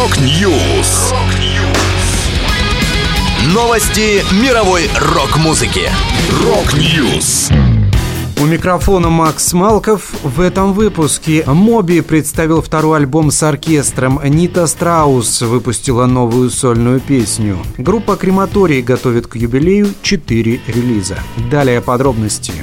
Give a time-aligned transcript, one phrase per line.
[0.00, 1.12] Rock News.
[3.52, 5.90] Новости мировой рок-музыки.
[6.42, 7.50] Rock News.
[8.40, 10.14] У микрофона Макс Малков.
[10.22, 14.18] В этом выпуске Моби представил второй альбом с оркестром.
[14.24, 17.58] Нита Страус выпустила новую сольную песню.
[17.76, 21.18] Группа Крематорий готовит к юбилею 4 релиза.
[21.50, 22.54] Далее подробности.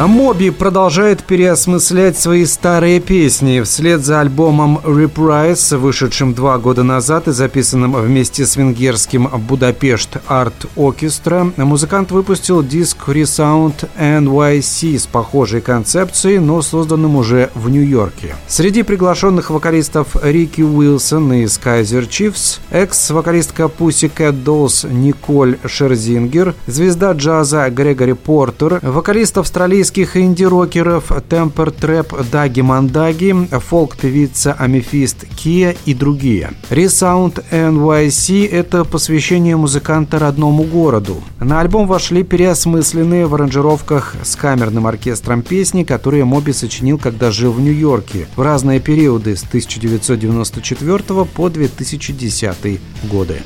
[0.00, 3.60] А Моби продолжает переосмыслять свои старые песни.
[3.60, 10.54] Вслед за альбомом Reprise, вышедшим два года назад и записанным вместе с венгерским Budapest Art
[10.74, 18.36] Orchestra, музыкант выпустил диск Resound NYC с похожей концепцией, но созданным уже в Нью-Йорке.
[18.48, 27.68] Среди приглашенных вокалистов Рики Уилсон из Kaiser Chiefs, экс-вокалистка Pussycat Dolls Николь Шерзингер, звезда джаза
[27.68, 36.52] Грегори Портер, вокалист австралийский британских инди-рокеров Temper Trap Дуги Мандаги, фолк-певица Аметист Кия и другие.
[36.70, 41.16] Resound NYC– это посвящение музыканта родному городу.
[41.40, 47.50] На альбом вошли переосмысленные в аранжировках с камерным оркестром песни, которые Моби сочинил, когда жил
[47.50, 53.42] в Нью-Йорке в разные периоды с 1994 по 2010 годы.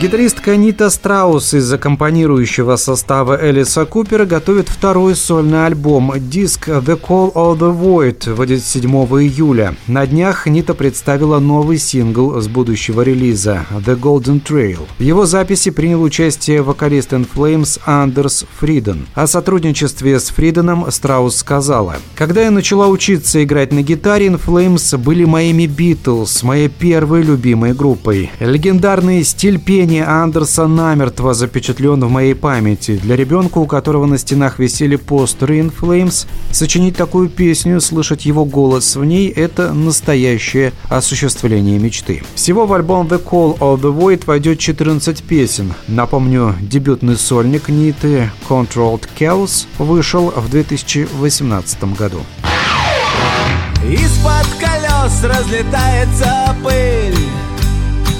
[0.00, 6.12] Гитаристка Нита Страус из аккомпанирующего состава Элиса Купера готовит второй сольный альбом.
[6.16, 9.74] Диск «The Call of the Void» выйдет 7 июля.
[9.88, 14.78] На днях Нита представила новый сингл с будущего релиза «The Golden Trail».
[14.98, 19.08] В его записи принял участие вокалист In Flames Андерс Фриден.
[19.14, 24.96] О сотрудничестве с Фриденом Страус сказала «Когда я начала учиться играть на гитаре, In Flames
[24.96, 28.30] были моими Битлз, моей первой любимой группой.
[28.38, 33.00] Легендарный стиль пения Пение Андерса намертво запечатлен в моей памяти.
[33.02, 38.44] Для ребенка, у которого на стенах висели постеры In Flames, сочинить такую песню, слышать его
[38.44, 42.22] голос в ней– это настоящее осуществление мечты.
[42.34, 45.72] Всего в альбом The Call of the Void войдет 14 песен.
[45.86, 52.20] Напомню, дебютный сольник Ниты Controlled Chaos вышел в 2018 году.
[53.82, 57.16] Из-под колес разлетается пыль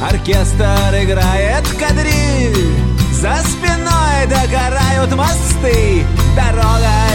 [0.00, 2.72] Оркестр играет кадриль
[3.12, 6.04] За спиной догорают мосты.
[6.36, 7.07] Дорога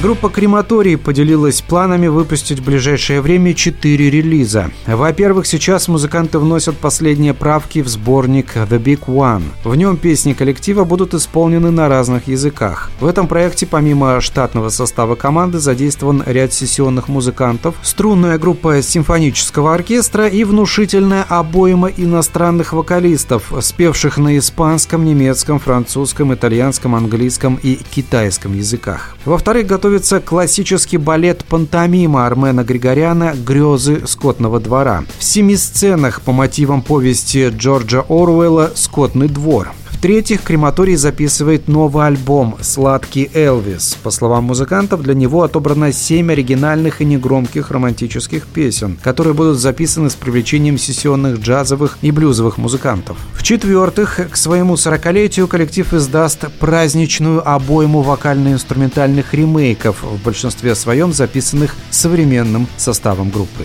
[0.00, 4.70] Группа «Крематорий» поделилась планами выпустить в ближайшее время четыре релиза.
[4.86, 9.42] Во-первых, сейчас музыканты вносят последние правки в сборник «The Big One».
[9.64, 12.92] В нем песни коллектива будут исполнены на разных языках.
[13.00, 20.28] В этом проекте помимо штатного состава команды задействован ряд сессионных музыкантов, струнная группа симфонического оркестра
[20.28, 29.16] и внушительная обойма иностранных вокалистов, спевших на испанском, немецком, французском, итальянском, английском и китайском языках.
[29.24, 35.04] Во-вторых, готовится классический балет пантомима Армена Григоряна «Грезы скотного двора».
[35.20, 39.68] В семи сценах по мотивам повести Джорджа Оруэлла «Скотный двор».
[39.98, 43.96] В-третьих, крематорий записывает новый альбом «Сладкий Элвис».
[44.04, 50.08] По словам музыкантов, для него отобрано семь оригинальных и негромких романтических песен, которые будут записаны
[50.08, 53.16] с привлечением сессионных джазовых и блюзовых музыкантов.
[53.34, 62.68] В-четвертых, к своему 40-летию коллектив издаст праздничную обойму вокально-инструментальных ремейков, в большинстве своем записанных современным
[62.76, 63.64] составом группы.